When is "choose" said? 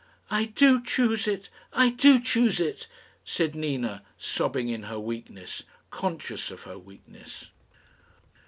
0.83-1.27, 2.19-2.59